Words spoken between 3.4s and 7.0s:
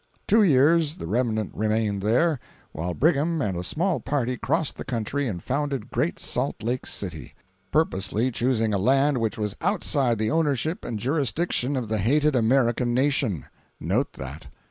a small party crossed the country and founded Great Salt Lake